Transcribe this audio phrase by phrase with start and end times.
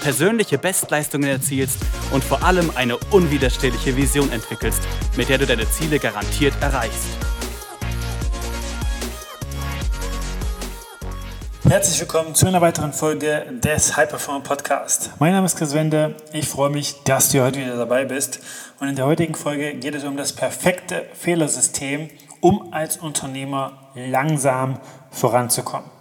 [0.00, 1.78] persönliche Bestleistungen erzielst
[2.12, 4.82] und vor allem eine unwiderstehliche Vision entwickelst,
[5.16, 7.08] mit der du deine Ziele garantiert erreichst.
[11.68, 15.10] Herzlich willkommen zu einer weiteren Folge des High Performer Podcast.
[15.18, 16.16] Mein Name ist Chris Wende.
[16.32, 18.40] Ich freue mich, dass du heute wieder dabei bist.
[18.80, 22.08] Und in der heutigen Folge geht es um das perfekte Fehlersystem,
[22.40, 24.80] um als Unternehmer langsam
[25.10, 25.97] voranzukommen.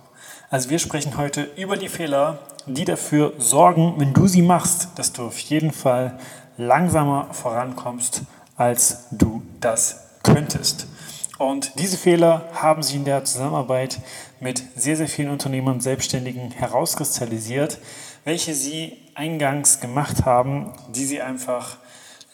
[0.50, 5.12] Also wir sprechen heute über die Fehler, die dafür sorgen, wenn du sie machst, dass
[5.12, 6.18] du auf jeden Fall
[6.56, 8.22] langsamer vorankommst,
[8.56, 10.88] als du das könntest.
[11.38, 14.00] Und diese Fehler haben sich in der Zusammenarbeit
[14.40, 17.80] mit sehr, sehr vielen Unternehmern und Selbstständigen herauskristallisiert,
[18.24, 21.76] welche sie eingangs gemacht haben, die sie einfach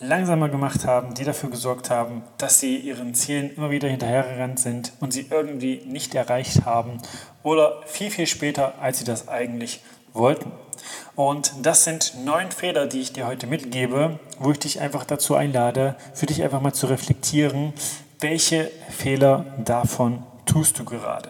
[0.03, 4.91] langsamer gemacht haben, die dafür gesorgt haben, dass sie ihren Zielen immer wieder hinterhergerannt sind
[4.99, 6.99] und sie irgendwie nicht erreicht haben
[7.41, 9.81] oder viel, viel später, als sie das eigentlich
[10.13, 10.51] wollten.
[11.15, 15.35] Und das sind neun Fehler, die ich dir heute mitgebe, wo ich dich einfach dazu
[15.35, 17.73] einlade, für dich einfach mal zu reflektieren,
[18.19, 21.29] welche Fehler davon tust du gerade.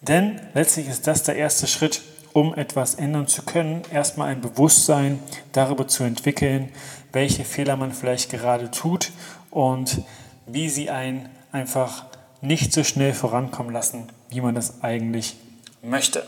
[0.00, 5.18] Denn letztlich ist das der erste Schritt, um etwas ändern zu können, erstmal ein Bewusstsein
[5.52, 6.70] darüber zu entwickeln,
[7.12, 9.12] welche Fehler man vielleicht gerade tut
[9.50, 10.02] und
[10.46, 12.06] wie sie einen einfach
[12.40, 15.36] nicht so schnell vorankommen lassen, wie man das eigentlich
[15.82, 16.26] möchte.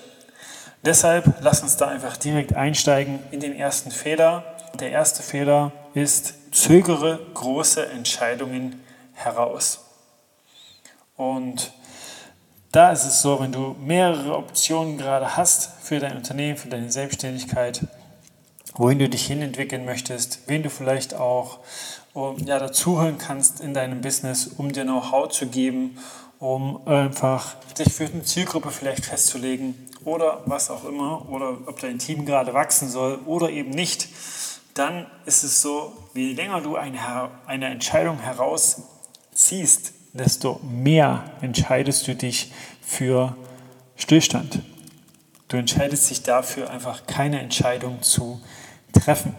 [0.84, 4.44] Deshalb lass uns da einfach direkt einsteigen in den ersten Fehler.
[4.78, 8.80] Der erste Fehler ist, zögere große Entscheidungen
[9.12, 9.84] heraus.
[11.16, 11.72] Und
[12.72, 16.90] da ist es so, wenn du mehrere Optionen gerade hast für dein Unternehmen, für deine
[16.90, 17.80] Selbstständigkeit,
[18.74, 21.58] wohin du dich hinentwickeln möchtest, wen du vielleicht auch
[22.44, 25.98] ja, dazuhören kannst in deinem Business, um dir Know-how zu geben,
[26.38, 31.98] um einfach dich für eine Zielgruppe vielleicht festzulegen oder was auch immer, oder ob dein
[31.98, 34.08] Team gerade wachsen soll oder eben nicht,
[34.74, 36.98] dann ist es so, je länger du eine,
[37.46, 43.36] eine Entscheidung herausziehst, desto mehr entscheidest du dich für
[43.96, 44.60] Stillstand.
[45.50, 48.40] Du entscheidest dich dafür, einfach keine Entscheidung zu
[48.92, 49.34] treffen.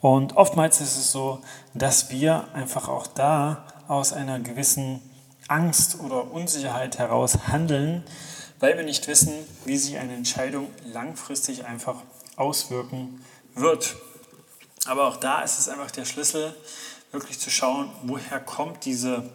[0.00, 1.42] Und oftmals ist es so,
[1.74, 5.02] dass wir einfach auch da aus einer gewissen
[5.48, 8.04] Angst oder Unsicherheit heraus handeln,
[8.60, 9.32] weil wir nicht wissen,
[9.64, 11.96] wie sich eine Entscheidung langfristig einfach
[12.36, 13.20] auswirken
[13.56, 13.96] wird.
[14.86, 16.54] Aber auch da ist es einfach der Schlüssel,
[17.10, 19.28] wirklich zu schauen, woher kommt diese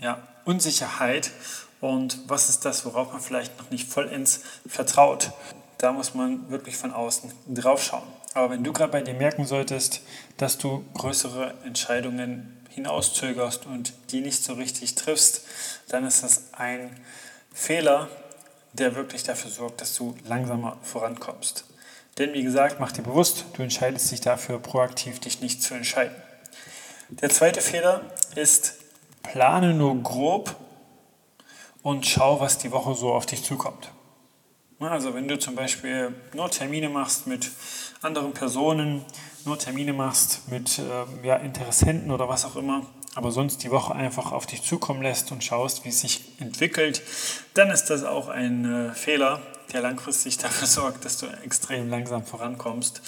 [0.00, 1.30] ja, Unsicherheit
[1.80, 5.32] und was ist das, worauf man vielleicht noch nicht vollends vertraut.
[5.78, 8.06] Da muss man wirklich von außen drauf schauen.
[8.34, 10.00] Aber wenn du gerade bei dir merken solltest,
[10.36, 15.42] dass du größere Entscheidungen hinauszögerst und die nicht so richtig triffst,
[15.88, 16.90] dann ist das ein
[17.52, 18.08] Fehler,
[18.72, 21.64] der wirklich dafür sorgt, dass du langsamer vorankommst.
[22.18, 26.16] Denn wie gesagt, mach dir bewusst, du entscheidest dich dafür, proaktiv dich nicht zu entscheiden.
[27.10, 28.02] Der zweite Fehler
[28.34, 28.74] ist,
[29.22, 30.56] plane nur grob
[31.88, 33.90] und schau, was die Woche so auf dich zukommt.
[34.78, 37.50] Also wenn du zum Beispiel nur Termine machst mit
[38.02, 39.06] anderen Personen,
[39.46, 42.84] nur Termine machst mit äh, ja, Interessenten oder was auch immer,
[43.14, 47.02] aber sonst die Woche einfach auf dich zukommen lässt und schaust, wie es sich entwickelt,
[47.54, 49.40] dann ist das auch ein äh, Fehler,
[49.72, 53.00] der langfristig dafür sorgt, dass du extrem langsam vorankommst.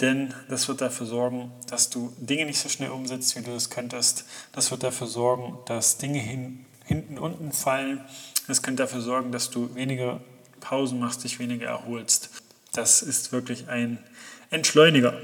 [0.00, 3.70] Denn das wird dafür sorgen, dass du Dinge nicht so schnell umsetzt, wie du es
[3.70, 4.24] könntest.
[4.52, 8.04] Das wird dafür sorgen, dass Dinge hin, hinten unten fallen.
[8.46, 10.20] Das könnte dafür sorgen, dass du weniger
[10.60, 12.30] Pausen machst, dich weniger erholst.
[12.72, 13.98] Das ist wirklich ein
[14.50, 15.20] Entschleuniger.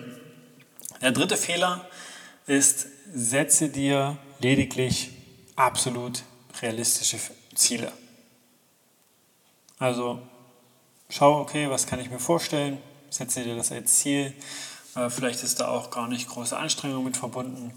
[1.00, 1.86] Der dritte Fehler
[2.46, 5.10] ist, setze dir lediglich
[5.56, 6.22] absolut
[6.60, 7.18] realistische
[7.54, 7.92] Ziele.
[9.78, 10.20] Also
[11.08, 12.78] schau, okay, was kann ich mir vorstellen,
[13.08, 14.34] setze dir das als Ziel.
[14.94, 17.72] Äh, vielleicht ist da auch gar nicht große Anstrengung mit verbunden.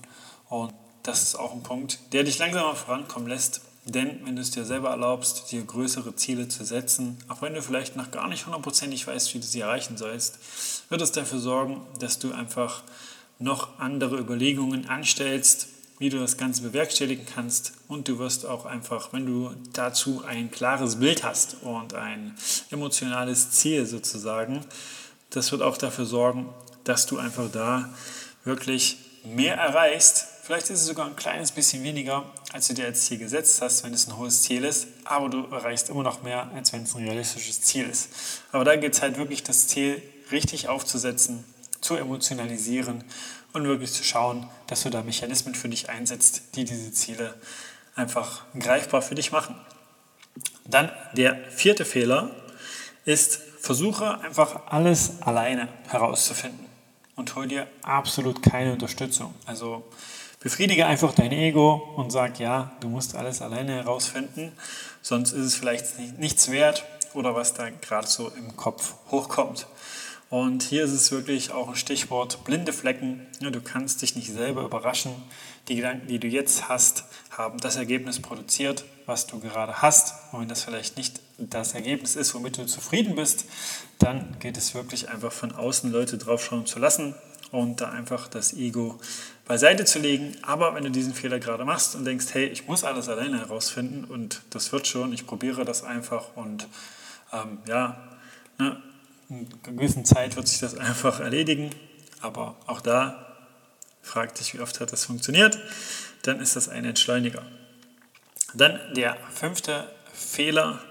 [0.49, 3.61] Und das ist auch ein Punkt, der dich langsamer vorankommen lässt.
[3.85, 7.61] Denn wenn du es dir selber erlaubst, dir größere Ziele zu setzen, auch wenn du
[7.61, 10.39] vielleicht noch gar nicht hundertprozentig weißt, wie du sie erreichen sollst,
[10.89, 12.83] wird es dafür sorgen, dass du einfach
[13.39, 15.67] noch andere Überlegungen anstellst,
[15.99, 17.73] wie du das Ganze bewerkstelligen kannst.
[17.87, 22.35] Und du wirst auch einfach, wenn du dazu ein klares Bild hast und ein
[22.71, 24.65] emotionales Ziel sozusagen,
[25.29, 26.49] das wird auch dafür sorgen,
[26.83, 27.89] dass du einfach da
[28.45, 33.05] wirklich mehr erreichst, vielleicht ist es sogar ein kleines bisschen weniger, als du dir als
[33.05, 36.51] Ziel gesetzt hast, wenn es ein hohes Ziel ist, aber du erreichst immer noch mehr,
[36.53, 38.09] als wenn es ein realistisches Ziel ist.
[38.51, 40.01] Aber da geht es halt wirklich, das Ziel
[40.31, 41.45] richtig aufzusetzen,
[41.79, 43.03] zu emotionalisieren
[43.53, 47.33] und wirklich zu schauen, dass du da Mechanismen für dich einsetzt, die diese Ziele
[47.95, 49.55] einfach greifbar für dich machen.
[50.65, 52.35] Dann der vierte Fehler
[53.05, 56.65] ist, versuche einfach alles alleine herauszufinden
[57.15, 59.33] und hol dir absolut keine Unterstützung.
[59.45, 59.85] Also
[60.43, 64.51] befriedige einfach dein Ego und sag, ja, du musst alles alleine herausfinden,
[65.01, 69.67] sonst ist es vielleicht nichts wert oder was da gerade so im Kopf hochkommt.
[70.29, 73.27] Und hier ist es wirklich auch ein Stichwort blinde Flecken.
[73.39, 75.11] Ja, du kannst dich nicht selber überraschen.
[75.67, 80.15] Die Gedanken, die du jetzt hast, haben das Ergebnis produziert, was du gerade hast.
[80.31, 83.45] Und wenn das vielleicht nicht das Ergebnis ist, womit du zufrieden bist,
[83.99, 87.13] dann geht es wirklich einfach von außen Leute draufschauen zu lassen
[87.53, 88.97] und da einfach das Ego
[89.45, 90.35] beiseite zu legen.
[90.41, 94.05] Aber wenn du diesen Fehler gerade machst und denkst, hey, ich muss alles alleine herausfinden
[94.05, 96.67] und das wird schon, ich probiere das einfach und
[97.31, 97.97] ähm, ja,
[98.57, 98.81] ne,
[99.29, 101.69] in einer gewissen Zeit wird sich das einfach erledigen.
[102.21, 103.35] Aber auch da
[104.01, 105.57] fragt dich, wie oft hat das funktioniert,
[106.23, 107.43] dann ist das ein Entschleuniger.
[108.53, 110.81] Dann der fünfte Fehler,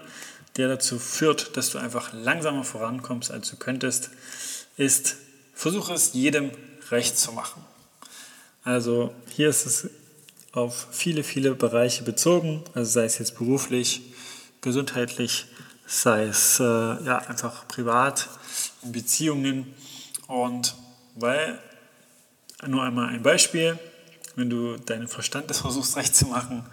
[0.57, 4.09] der dazu führt, dass du einfach langsamer vorankommst, als du könntest,
[4.77, 5.15] ist,
[5.53, 6.51] versuche es jedem
[6.91, 7.63] recht zu machen.
[8.63, 9.89] Also hier ist es
[10.53, 14.01] auf viele, viele Bereiche bezogen, also sei es jetzt beruflich,
[14.61, 15.47] gesundheitlich,
[15.85, 18.29] sei es äh, ja, einfach privat,
[18.83, 19.73] in Beziehungen.
[20.27, 20.75] Und
[21.15, 21.59] weil,
[22.65, 23.77] nur einmal ein Beispiel,
[24.35, 26.65] wenn du deinen Verstand das versuchst recht zu machen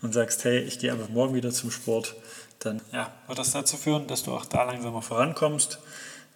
[0.00, 2.14] und sagst, hey, ich gehe einfach morgen wieder zum Sport,
[2.60, 5.80] dann ja, wird das dazu führen, dass du auch da langsamer vorankommst.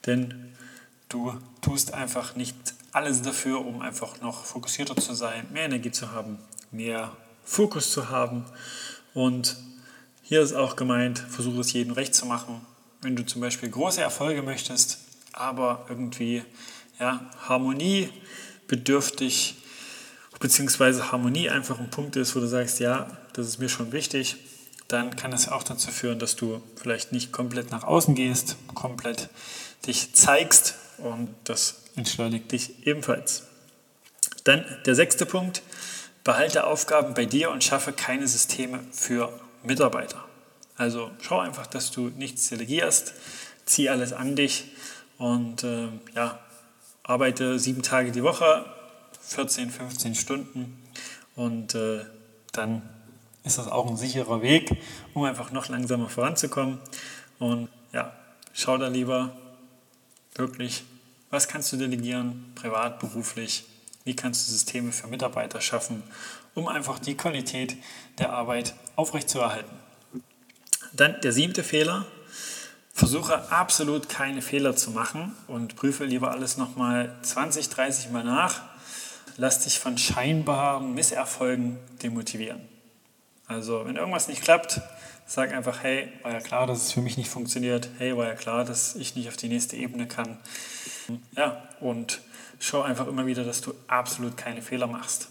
[0.07, 0.53] Denn
[1.09, 2.57] du tust einfach nicht
[2.97, 6.39] alles dafür, um einfach noch fokussierter zu sein, mehr Energie zu haben,
[6.71, 7.15] mehr
[7.45, 8.47] Fokus zu haben.
[9.13, 9.59] Und
[10.23, 12.63] hier ist auch gemeint, versuche es jedem recht zu machen.
[13.03, 14.99] Wenn du zum Beispiel große Erfolge möchtest,
[15.35, 16.43] aber irgendwie
[16.99, 18.09] ja, Harmonie
[18.67, 19.57] bedürftig,
[20.41, 24.37] beziehungsweise Harmonie einfach ein Punkt ist, wo du sagst, ja, das ist mir schon wichtig,
[24.89, 29.29] dann kann das auch dazu führen, dass du vielleicht nicht komplett nach außen gehst, komplett
[29.87, 33.45] dich zeigst und das entschleunigt dich ebenfalls.
[34.45, 35.63] Dann der sechste Punkt,
[36.23, 39.33] behalte Aufgaben bei dir und schaffe keine Systeme für
[39.63, 40.25] Mitarbeiter.
[40.77, 43.15] Also schau einfach, dass du nichts delegierst,
[43.65, 44.65] zieh alles an dich
[45.19, 46.39] und äh, ja,
[47.03, 48.65] arbeite sieben Tage die Woche,
[49.23, 50.83] 14, 15 Stunden
[51.35, 52.05] und äh,
[52.53, 52.83] dann
[53.45, 54.77] ist das auch ein sicherer Weg,
[55.15, 56.79] um einfach noch langsamer voranzukommen.
[57.39, 58.13] Und ja,
[58.53, 59.37] schau da lieber
[60.35, 60.85] wirklich,
[61.31, 63.65] was kannst du delegieren, privat, beruflich,
[64.05, 66.03] wie kannst du Systeme für Mitarbeiter schaffen,
[66.55, 67.77] um einfach die Qualität
[68.19, 69.77] der Arbeit aufrechtzuerhalten.
[70.93, 72.07] Dann der siebte Fehler.
[72.93, 78.63] Versuche absolut keine Fehler zu machen und prüfe lieber alles nochmal 20, 30 Mal nach.
[79.37, 82.76] Lass dich von scheinbaren Misserfolgen demotivieren.
[83.49, 84.81] Also, wenn irgendwas nicht klappt,
[85.27, 87.89] sag einfach: Hey, war ja klar, dass es für mich nicht funktioniert.
[87.99, 90.39] Hey, war ja klar, dass ich nicht auf die nächste Ebene kann.
[91.37, 92.21] Ja, und
[92.59, 95.29] schau einfach immer wieder, dass du absolut keine Fehler machst.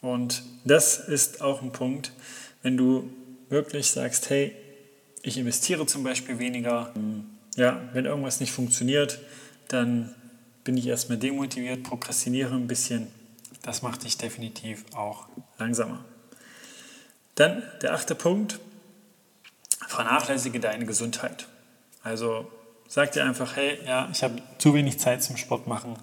[0.00, 2.12] Und das ist auch ein Punkt,
[2.62, 3.10] wenn du
[3.48, 4.54] wirklich sagst: Hey,
[5.22, 6.92] ich investiere zum Beispiel weniger.
[7.56, 9.20] Ja, wenn irgendwas nicht funktioniert,
[9.68, 10.14] dann
[10.64, 13.08] bin ich erstmal demotiviert, prokrastiniere ein bisschen.
[13.62, 15.28] Das macht dich definitiv auch
[15.58, 16.04] langsamer.
[17.34, 18.60] Dann der achte Punkt,
[19.86, 21.46] vernachlässige deine Gesundheit.
[22.02, 22.50] Also
[22.88, 25.96] sag dir einfach, hey, ja, ich habe zu wenig Zeit zum Sport machen.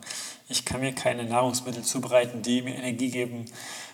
[0.47, 3.45] Ich kann mir keine Nahrungsmittel zubereiten, die mir Energie geben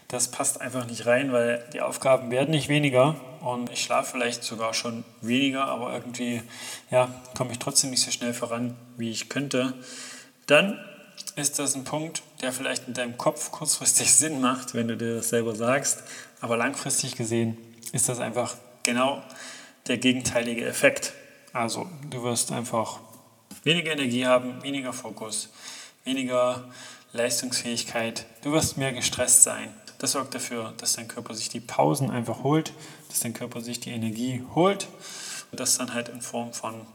[0.08, 4.44] das passt einfach nicht rein, weil die Aufgaben werden nicht weniger und ich schlafe vielleicht
[4.44, 6.42] sogar schon weniger, aber irgendwie
[6.92, 9.74] ja, komme ich trotzdem nicht so schnell voran, wie ich könnte.
[10.46, 10.80] Dann
[11.36, 15.16] ist das ein Punkt, der vielleicht in deinem Kopf kurzfristig Sinn macht, wenn du dir
[15.16, 16.04] das selber sagst,
[16.46, 17.58] aber langfristig gesehen
[17.92, 19.24] ist das einfach genau
[19.88, 21.14] der gegenteilige Effekt.
[21.54, 23.00] Also du wirst einfach
[23.64, 25.50] weniger Energie haben, weniger Fokus,
[26.04, 26.66] weniger
[27.14, 32.12] Leistungsfähigkeit, du wirst mehr gestresst sein, das sorgt dafür, dass dein Körper sich die Pausen
[32.12, 32.74] einfach holt,
[33.10, 34.88] dass dein Körper sich die Energie holt
[35.50, 36.86] und das dann halt in Form von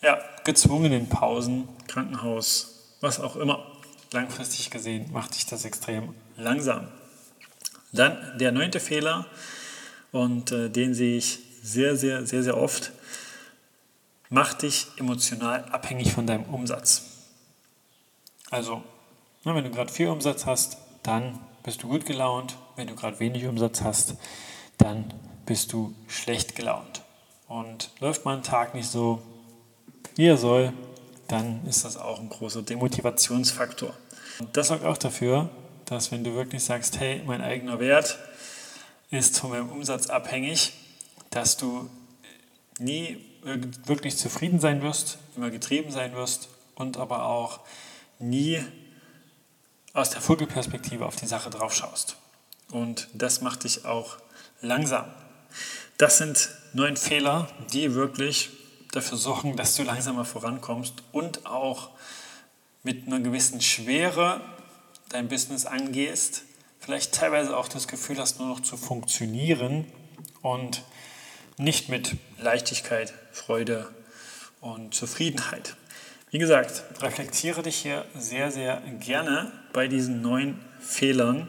[0.00, 3.66] ja, gezwungenen Pausen, Krankenhaus, was auch immer.
[4.12, 6.86] Langfristig gesehen macht dich das extrem langsam.
[7.92, 9.26] Dann der neunte Fehler
[10.12, 12.92] und äh, den sehe ich sehr, sehr, sehr, sehr oft.
[14.28, 17.02] Mach dich emotional abhängig von deinem Umsatz.
[18.50, 18.82] Also,
[19.44, 22.56] wenn du gerade viel Umsatz hast, dann bist du gut gelaunt.
[22.76, 24.14] Wenn du gerade wenig Umsatz hast,
[24.78, 25.12] dann
[25.46, 27.02] bist du schlecht gelaunt.
[27.48, 29.22] Und läuft mal ein Tag nicht so,
[30.16, 30.72] wie er soll,
[31.28, 33.94] dann ist das auch ein großer Demotivationsfaktor.
[34.38, 35.48] Und das sorgt auch dafür,
[35.86, 38.18] dass wenn du wirklich sagst, hey, mein eigener Wert
[39.10, 40.72] ist von meinem Umsatz abhängig,
[41.30, 41.88] dass du
[42.78, 47.60] nie wirklich zufrieden sein wirst, immer getrieben sein wirst und aber auch
[48.18, 48.62] nie
[49.92, 52.16] aus der Vogelperspektive auf die Sache drauf schaust.
[52.70, 54.18] Und das macht dich auch
[54.60, 55.06] langsam.
[55.96, 58.50] Das sind neun Fehler, die wirklich
[58.92, 61.90] dafür sorgen, dass du langsamer vorankommst und auch
[62.82, 64.40] mit einer gewissen Schwere
[65.08, 66.42] dein Business angehst,
[66.78, 69.84] vielleicht teilweise auch das Gefühl hast, nur noch zu funktionieren
[70.42, 70.82] und
[71.58, 73.88] nicht mit Leichtigkeit, Freude
[74.60, 75.76] und Zufriedenheit.
[76.30, 81.48] Wie gesagt, reflektiere dich hier sehr, sehr gerne bei diesen neun Fehlern.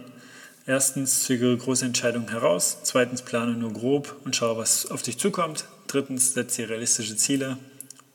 [0.65, 2.79] Erstens, zögere große Entscheidungen heraus.
[2.83, 5.65] Zweitens, plane nur grob und schaue, was auf dich zukommt.
[5.87, 7.57] Drittens, setze realistische Ziele.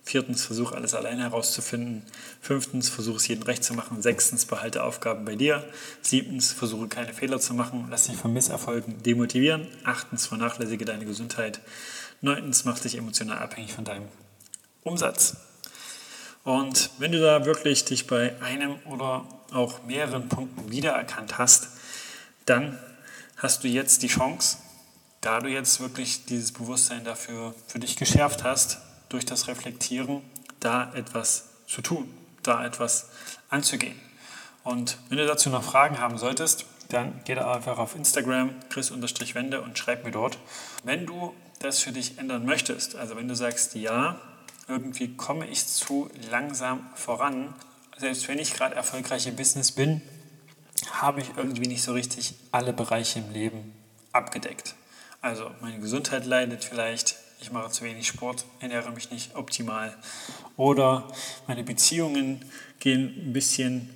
[0.04, 2.02] Viertens, versuche alles alleine herauszufinden.
[2.40, 4.02] Fünftens, versuche es jedem recht zu machen.
[4.02, 5.64] Sechstens, behalte Aufgaben bei dir.
[6.02, 7.86] Siebtens, versuche keine Fehler zu machen.
[7.88, 9.68] Lass dich von Misserfolgen demotivieren.
[9.84, 11.60] Achtens, vernachlässige deine Gesundheit.
[12.20, 14.08] Neuntens, mach dich emotional abhängig von deinem
[14.82, 15.36] Umsatz.
[16.44, 21.68] Und wenn du da wirklich dich bei einem oder auch mehreren Punkten wiedererkannt hast,
[22.46, 22.76] dann
[23.36, 24.58] hast du jetzt die Chance,
[25.20, 28.78] da du jetzt wirklich dieses Bewusstsein dafür für dich geschärft hast,
[29.12, 30.22] durch das Reflektieren
[30.60, 33.10] da etwas zu tun, da etwas
[33.48, 34.00] anzugehen.
[34.64, 39.62] Und wenn du dazu noch Fragen haben solltest, dann geh da einfach auf Instagram, chris-wende
[39.62, 40.38] und schreib mir dort.
[40.84, 44.20] Wenn du das für dich ändern möchtest, also wenn du sagst, ja,
[44.68, 47.54] irgendwie komme ich zu langsam voran,
[47.96, 50.02] selbst wenn ich gerade erfolgreich im Business bin,
[50.92, 53.72] habe ich irgendwie nicht so richtig alle Bereiche im Leben
[54.12, 54.74] abgedeckt.
[55.20, 59.96] Also meine Gesundheit leidet vielleicht, ich mache zu wenig Sport, ernähre mich nicht optimal.
[60.56, 61.08] Oder
[61.48, 62.44] meine Beziehungen
[62.78, 63.90] gehen ein bisschen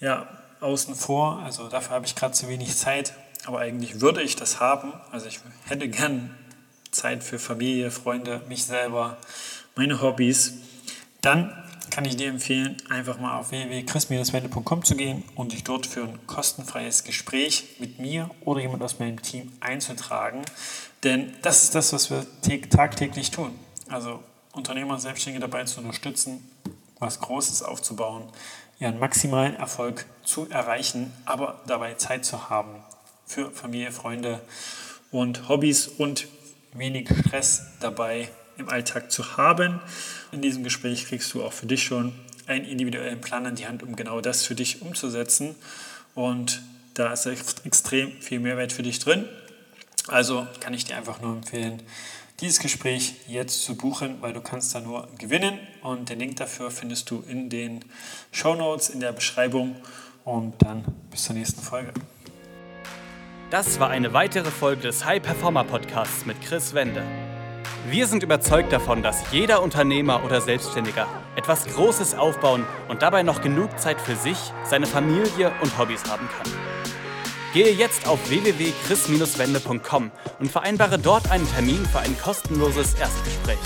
[0.00, 0.28] ja,
[0.60, 3.14] außen vor, also dafür habe ich gerade zu wenig Zeit.
[3.44, 4.92] Aber eigentlich würde ich das haben.
[5.10, 6.32] Also ich hätte gern
[6.92, 9.18] Zeit für Familie, Freunde, mich selber,
[9.74, 10.54] meine Hobbys.
[11.22, 11.52] Dann
[11.92, 16.26] kann ich dir empfehlen, einfach mal auf www.chris-wende.com zu gehen und dich dort für ein
[16.26, 20.40] kostenfreies Gespräch mit mir oder jemand aus meinem Team einzutragen.
[21.04, 22.24] Denn das ist das, was wir
[22.70, 23.50] tagtäglich tun.
[23.90, 24.22] Also
[24.54, 26.50] Unternehmer und Selbstständige dabei zu unterstützen,
[26.98, 28.24] was Großes aufzubauen,
[28.80, 32.82] ihren maximalen Erfolg zu erreichen, aber dabei Zeit zu haben
[33.26, 34.40] für Familie, Freunde
[35.10, 36.26] und Hobbys und
[36.72, 39.80] wenig Stress dabei im Alltag zu haben.
[40.30, 42.12] In diesem Gespräch kriegst du auch für dich schon
[42.46, 45.54] einen individuellen Plan an die Hand, um genau das für dich umzusetzen.
[46.14, 46.62] Und
[46.94, 49.26] da ist extrem viel Mehrwert für dich drin.
[50.08, 51.82] Also kann ich dir einfach nur empfehlen,
[52.40, 56.72] dieses Gespräch jetzt zu buchen, weil du kannst da nur gewinnen und den Link dafür
[56.72, 57.84] findest du in den
[58.32, 59.76] Show Notes in der Beschreibung
[60.24, 61.92] und dann bis zur nächsten Folge.
[63.50, 67.04] Das war eine weitere Folge des High Performer Podcasts mit Chris Wende.
[67.88, 73.42] Wir sind überzeugt davon, dass jeder Unternehmer oder Selbstständiger etwas Großes aufbauen und dabei noch
[73.42, 76.52] genug Zeit für sich, seine Familie und Hobbys haben kann.
[77.52, 80.10] Gehe jetzt auf www.chris-wende.com
[80.40, 83.58] und vereinbare dort einen Termin für ein kostenloses Erstgespräch.